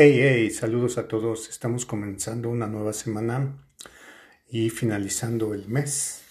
[0.00, 1.48] Hey, hey, saludos a todos.
[1.48, 3.68] Estamos comenzando una nueva semana
[4.48, 6.22] y finalizando el mes.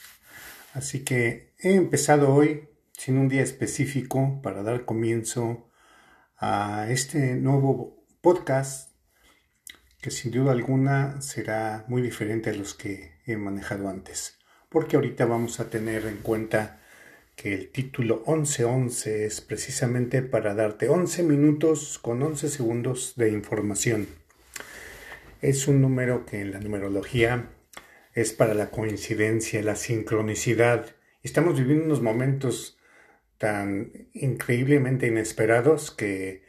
[0.73, 5.69] Así que he empezado hoy sin un día específico para dar comienzo
[6.37, 8.95] a este nuevo podcast
[9.99, 14.37] que sin duda alguna será muy diferente a los que he manejado antes.
[14.69, 16.79] Porque ahorita vamos a tener en cuenta
[17.37, 24.07] que el título 1111 es precisamente para darte 11 minutos con 11 segundos de información.
[25.43, 27.51] Es un número que en la numerología
[28.15, 30.95] es para la coincidencia, la sincronicidad.
[31.21, 32.79] Estamos viviendo unos momentos
[33.37, 36.41] tan increíblemente inesperados que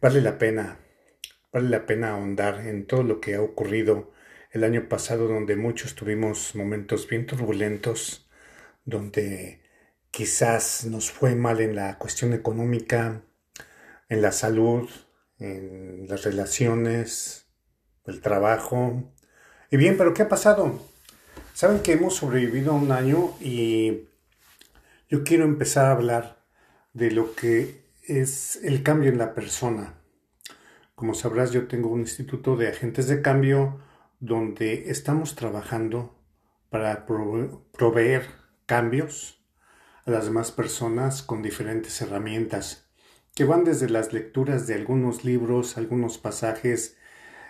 [0.00, 0.78] vale la pena,
[1.52, 4.10] vale la pena ahondar en todo lo que ha ocurrido
[4.52, 8.26] el año pasado donde muchos tuvimos momentos bien turbulentos,
[8.86, 9.63] donde
[10.14, 13.22] quizás nos fue mal en la cuestión económica,
[14.08, 14.88] en la salud,
[15.40, 17.48] en las relaciones,
[18.06, 19.12] el trabajo.
[19.72, 20.80] Y bien, pero ¿qué ha pasado?
[21.52, 24.04] Saben que hemos sobrevivido a un año y
[25.08, 26.44] yo quiero empezar a hablar
[26.92, 29.94] de lo que es el cambio en la persona.
[30.94, 33.80] Como sabrás, yo tengo un instituto de agentes de cambio
[34.20, 36.16] donde estamos trabajando
[36.70, 38.28] para proveer
[38.66, 39.43] cambios
[40.06, 42.86] a las demás personas con diferentes herramientas,
[43.34, 46.96] que van desde las lecturas de algunos libros, algunos pasajes,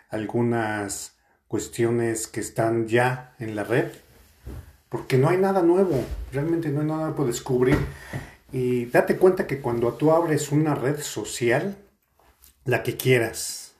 [0.08, 1.16] algunas
[1.48, 3.88] cuestiones que están ya en la red,
[4.88, 7.76] porque no hay nada nuevo, realmente no hay nada por descubrir.
[8.52, 11.76] Y date cuenta que cuando tú abres una red social,
[12.64, 13.74] la que quieras,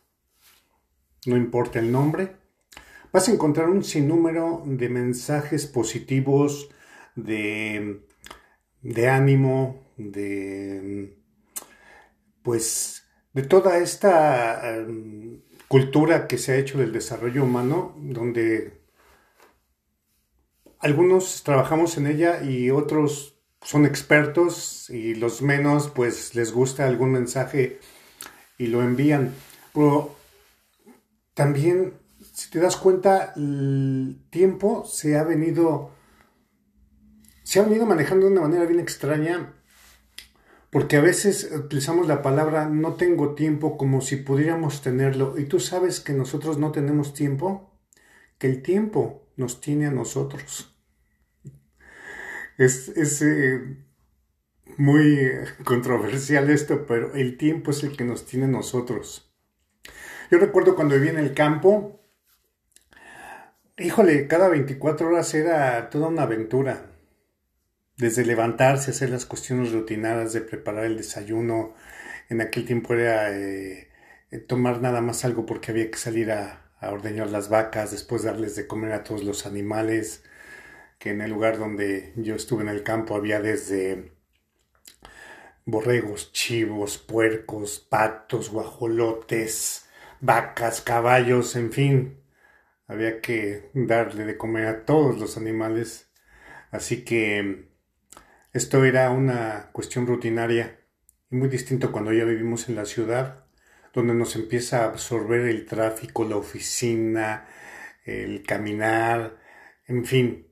[1.26, 2.36] no importa el nombre,
[3.12, 6.68] vas a encontrar un sinnúmero de mensajes positivos,
[7.14, 8.04] de
[8.84, 11.16] de ánimo, de
[12.42, 18.82] pues de toda esta em, cultura que se ha hecho del desarrollo humano, donde
[20.78, 27.12] algunos trabajamos en ella y otros son expertos y los menos pues les gusta algún
[27.12, 27.80] mensaje
[28.58, 29.34] y lo envían.
[29.72, 30.14] Pero
[31.32, 31.94] también,
[32.34, 35.90] si te das cuenta, el tiempo se ha venido
[37.54, 39.52] se han venido manejando de una manera bien extraña
[40.70, 45.60] porque a veces utilizamos la palabra no tengo tiempo como si pudiéramos tenerlo y tú
[45.60, 47.78] sabes que nosotros no tenemos tiempo,
[48.38, 50.76] que el tiempo nos tiene a nosotros.
[52.58, 53.76] Es, eh,
[54.76, 55.30] muy
[55.64, 59.32] controversial esto, pero el tiempo es el que nos tiene a nosotros.
[60.28, 62.00] Yo recuerdo cuando viví en el campo,
[63.78, 66.90] híjole, cada 24 horas era toda una aventura
[67.96, 71.74] desde levantarse, hacer las cuestiones rutinadas de preparar el desayuno,
[72.28, 73.88] en aquel tiempo era eh,
[74.48, 78.66] tomar nada más algo porque había que salir a, ordeñar las vacas, después darles de
[78.66, 80.22] comer a todos los animales,
[80.98, 84.12] que en el lugar donde yo estuve en el campo había desde
[85.64, 89.86] borregos, chivos, puercos, patos, guajolotes,
[90.20, 92.20] vacas, caballos, en fin,
[92.86, 96.10] había que darle de comer a todos los animales,
[96.70, 97.73] así que
[98.54, 100.78] esto era una cuestión rutinaria
[101.28, 103.46] y muy distinto cuando ya vivimos en la ciudad,
[103.92, 107.48] donde nos empieza a absorber el tráfico, la oficina,
[108.04, 109.40] el caminar,
[109.88, 110.46] en fin.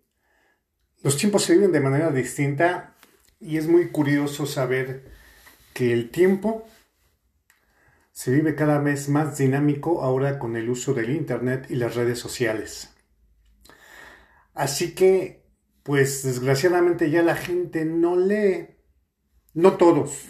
[1.04, 2.96] Los tiempos se viven de manera distinta
[3.38, 5.12] y es muy curioso saber
[5.72, 6.66] que el tiempo
[8.10, 12.18] se vive cada vez más dinámico ahora con el uso del Internet y las redes
[12.18, 12.92] sociales.
[14.54, 15.41] Así que
[15.82, 18.68] pues desgraciadamente ya la gente no lee.
[19.54, 20.28] No todos.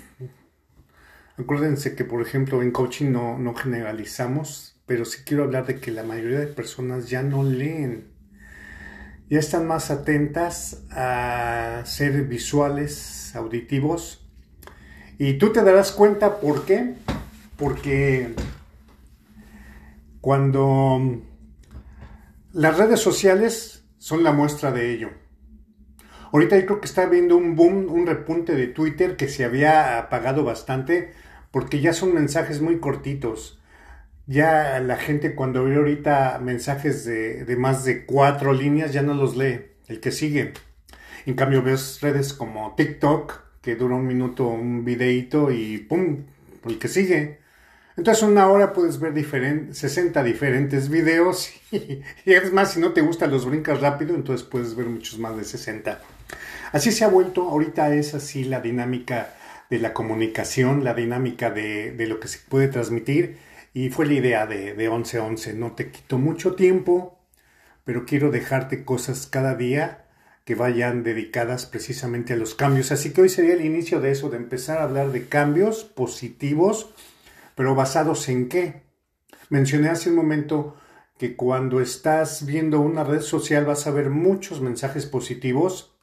[1.37, 5.91] Acuérdense que, por ejemplo, en coaching no, no generalizamos, pero sí quiero hablar de que
[5.91, 8.13] la mayoría de personas ya no leen.
[9.31, 14.29] Ya están más atentas a ser visuales, auditivos.
[15.19, 16.97] Y tú te darás cuenta por qué.
[17.57, 18.35] Porque
[20.21, 21.23] cuando
[22.53, 25.22] las redes sociales son la muestra de ello.
[26.33, 29.99] Ahorita yo creo que está habiendo un boom, un repunte de Twitter que se había
[29.99, 31.13] apagado bastante
[31.51, 33.61] porque ya son mensajes muy cortitos.
[34.27, 39.37] Ya la gente cuando ve ahorita mensajes de, más de cuatro líneas ya no los
[39.37, 40.55] lee, el que sigue.
[41.27, 46.25] En cambio ves redes como TikTok, que dura un minuto un videito y ¡pum!
[46.65, 47.42] el que sigue.
[47.97, 51.77] Entonces una hora puedes ver 60 diferentes videos y,
[52.25, 55.37] y, es más, si no te gustan los brincas rápido, entonces puedes ver muchos más
[55.37, 56.01] de 60.
[56.73, 59.35] Así se ha vuelto, ahorita es así la dinámica
[59.73, 63.39] de la comunicación, la dinámica de, lo que se puede transmitir
[63.73, 65.55] Y fue la idea de, de 1111.
[65.55, 67.19] No te quito mucho tiempo,
[67.85, 70.05] pero quiero dejarte cosas cada día
[70.45, 72.93] que vayan dedicadas precisamente a los cambios.
[72.93, 76.93] Así que hoy sería el inicio de eso, de empezar a hablar de cambios positivos,
[77.55, 78.83] pero basados en qué.
[79.49, 80.77] Mencioné hace un momento
[81.19, 85.97] que cuando estás viendo una red social vas a ver muchos mensajes positivos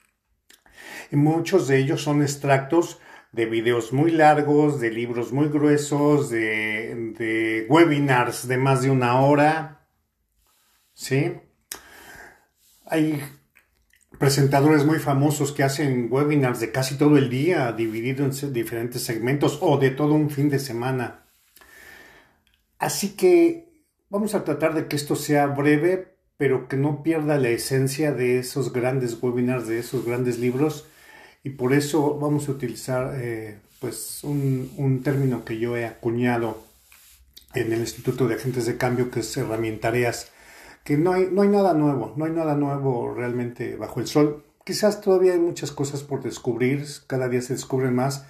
[1.11, 2.99] y muchos de ellos son extractos
[3.31, 9.87] de videos muy largos, de libros muy gruesos, de, webinars de más de una hora.
[10.93, 11.33] ¿Sí?
[12.85, 13.21] Hay
[14.17, 19.59] presentadores muy famosos que hacen webinars de casi todo el día, divididos en diferentes segmentos
[19.61, 21.28] o de todo un fin de semana.
[22.79, 27.49] Así que vamos a tratar de que esto sea breve, pero que no pierda la
[27.49, 30.87] esencia de esos grandes webinars, de esos grandes libros.
[31.43, 36.63] Y por eso vamos a utilizar eh, pues un, término que yo he acuñado
[37.53, 40.31] en el Instituto de Agentes de Cambio, que es herramientareas
[40.83, 44.43] que no hay, no hay nada nuevo, no hay nada nuevo realmente bajo el sol.
[44.63, 48.25] Quizás todavía hay muchas cosas por descubrir, cada día se descubren más,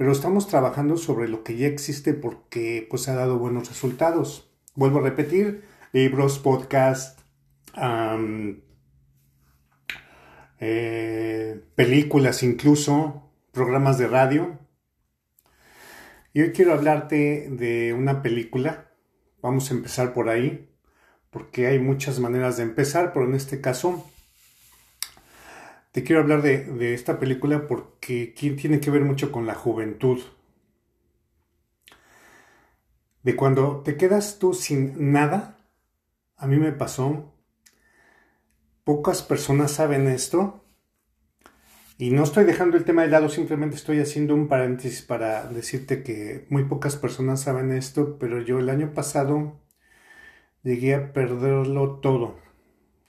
[0.00, 4.50] pero estamos trabajando sobre lo que ya existe porque pues ha dado buenos resultados.
[4.74, 5.62] Vuelvo a repetir,
[5.92, 7.20] libros, podcast,
[10.58, 14.58] eh, películas incluso, programas de radio.
[16.32, 18.94] Y hoy quiero hablarte de una película.
[19.42, 20.70] Vamos a empezar por ahí
[21.28, 24.10] porque hay muchas maneras de empezar, pero en este caso
[25.92, 30.20] te quiero hablar de, esta película porque tiene que ver mucho con la juventud.
[33.22, 35.58] De cuando te quedas tú sin nada,
[36.36, 37.34] a mí me pasó,
[38.84, 40.64] pocas personas saben esto,
[42.00, 46.02] y no estoy dejando el tema de lado, simplemente estoy haciendo un paréntesis para decirte
[46.02, 49.60] que muy pocas personas saben esto, pero yo el año pasado
[50.62, 52.38] llegué a perderlo todo,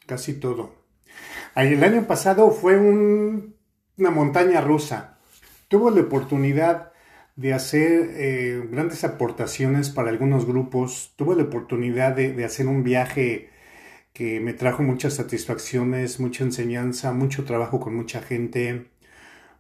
[0.08, 0.76] casi todo.
[1.56, 5.18] El año pasado fue una montaña rusa.
[5.68, 6.94] Tuve la oportunidad
[7.36, 11.14] de hacer eh, grandes aportaciones para algunos grupos.
[11.18, 13.50] Tuve la oportunidad de, hacer un viaje
[14.14, 18.92] que me trajo muchas satisfacciones, mucha enseñanza, mucho trabajo con mucha gente.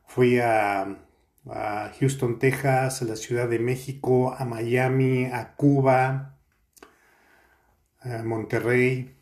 [0.06, 0.98] Fui a,
[1.50, 6.38] a Houston, Texas, a la Ciudad de México, a Miami, a Cuba,
[8.24, 9.21] Monterrey.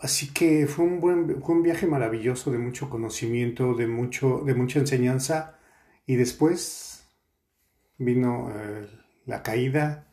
[0.00, 5.58] Así que fue un buen viaje maravilloso de mucho conocimiento, de mucho de mucha enseñanza.
[6.06, 7.06] Y después
[7.98, 8.88] vino eh,
[9.26, 10.06] la caída.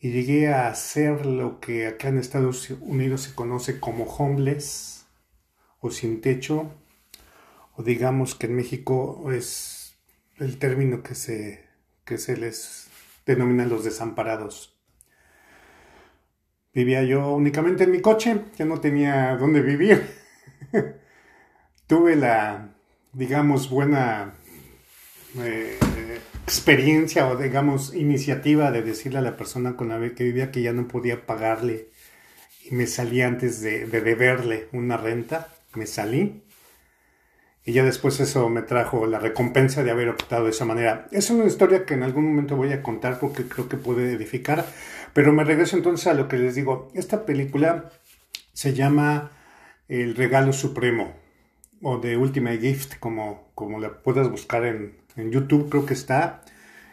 [0.00, 5.06] Y llegué a ser lo que acá en Estados Unidos se conoce como homeless
[5.80, 6.70] o sin techo.
[7.74, 9.98] O digamos que en México es
[10.38, 11.66] el término que se
[12.04, 12.88] que se les
[13.26, 14.77] denomina los desamparados.
[16.74, 20.06] Vivía yo únicamente en mi coche, ya no tenía dónde vivir.
[21.86, 22.74] Tuve la,
[23.12, 24.34] digamos, buena
[25.38, 25.78] eh,
[26.44, 30.72] experiencia o, digamos, iniciativa de decirle a la persona con la que vivía que ya
[30.72, 31.88] no podía pagarle
[32.64, 35.48] y me salí antes de, de deberle una renta.
[35.74, 36.42] Me salí
[37.68, 41.06] y ya después eso me trajo la recompensa de haber optado de esa manera.
[41.12, 44.64] Es una historia que en algún momento voy a contar porque creo que puede edificar,
[45.12, 46.88] pero me regreso entonces a lo que les digo.
[46.94, 47.90] Esta película
[48.52, 49.32] se llama
[49.88, 51.14] El Regalo Supremo
[51.82, 56.44] o The Ultimate Gift, como, como la puedas buscar en, YouTube, creo que está,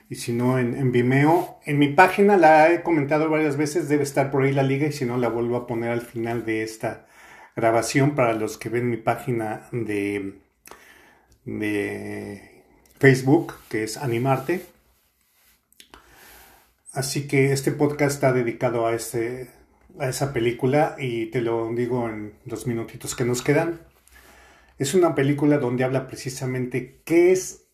[0.10, 1.60] y si no en, en, Vimeo.
[1.65, 4.91] En mi página la he comentado varias veces, debe estar por ahí la liga y
[4.91, 7.05] si no la vuelvo a poner al final de esta
[7.55, 10.41] grabación para los que ven mi página de
[11.45, 12.63] de
[13.00, 14.65] Facebook, que es Animarte.
[16.95, 19.51] Así que este podcast está dedicado a, este,
[19.99, 23.81] a esa película y te lo digo en los minutitos que nos quedan.
[24.79, 27.67] Es una película donde habla precisamente qué es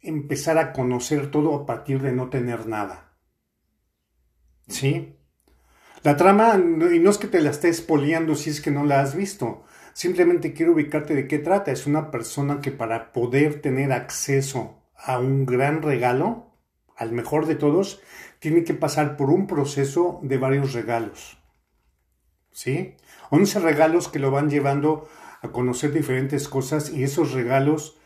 [0.00, 3.16] empezar a conocer todo a partir de no tener nada.
[4.68, 5.16] ¿Sí?
[6.02, 9.00] La trama, y no es que te la estés poliando si es que no la
[9.00, 9.64] has visto,
[9.98, 11.72] Simplemente quiero ubicarte de qué trata.
[11.72, 16.47] Es una persona que para poder tener acceso a un gran regalo,
[16.98, 18.00] al mejor de todos,
[18.40, 21.38] tiene que pasar por un proceso de varios regalos.
[22.50, 22.96] ¿Sí?
[23.30, 25.08] 11 regalos que lo van llevando
[25.40, 27.98] a conocer diferentes cosas y esos regalos,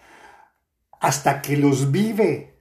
[1.01, 2.55] hasta que los vive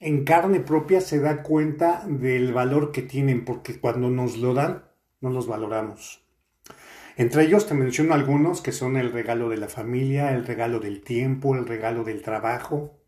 [0.00, 4.84] en carne propia, se da cuenta del valor que tienen, porque cuando nos lo dan,
[5.20, 6.22] no los valoramos.
[7.16, 11.00] Entre ellos te menciono algunos que son el regalo de la familia, el regalo del
[11.02, 12.98] tiempo, el regalo del trabajo,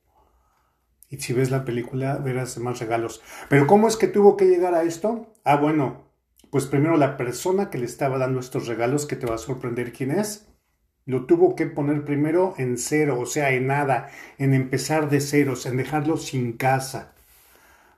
[1.08, 3.22] Y si ves la película, verás más regalos.
[3.48, 5.32] Pero ¿cómo es que tuvo que llegar a esto?
[5.44, 6.10] Ah, bueno,
[6.50, 9.92] pues primero la persona que le estaba dando estos regalos, que te va a sorprender
[9.92, 10.48] quién es,
[11.04, 15.64] lo tuvo que poner primero en cero, o sea, en nada, en empezar de ceros,
[15.66, 17.14] en dejarlo sin casa,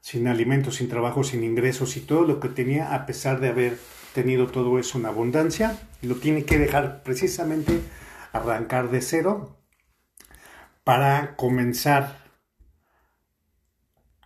[0.02, 3.78] sin alimentos, sin trabajo, sin ingresos y todo lo que tenía, a pesar de haber
[4.12, 7.80] tenido todo eso en abundancia, lo tiene que dejar precisamente
[8.32, 9.56] arrancar de cero
[10.84, 12.17] para comenzar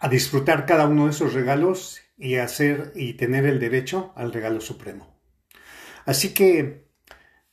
[0.02, 4.60] a disfrutar cada uno de esos regalos y hacer y tener el derecho al regalo
[4.60, 5.16] supremo.
[6.04, 6.88] Así que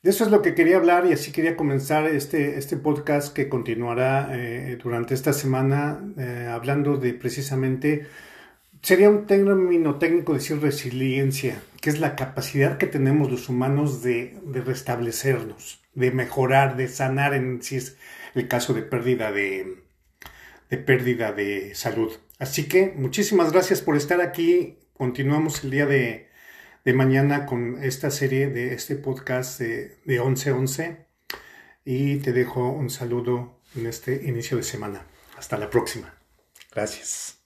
[0.01, 3.49] de eso es lo que quería hablar y así quería comenzar este, este podcast que
[3.49, 8.07] continuará eh, durante esta semana eh, hablando de precisamente,
[8.81, 14.39] sería un término técnico decir resiliencia, que es la capacidad que tenemos los humanos de,
[14.43, 17.95] de restablecernos, de mejorar, de sanar en si es
[18.33, 19.83] el caso de pérdida de,
[20.71, 22.11] de pérdida de salud.
[22.39, 24.79] Así que muchísimas gracias por estar aquí.
[24.93, 26.27] Continuamos el día de,
[26.95, 31.05] mañana con esta serie de este podcast de, de 1111
[31.85, 35.05] y te dejo un saludo en este inicio de semana.
[35.37, 36.15] Hasta la próxima.
[36.71, 37.38] Gracias.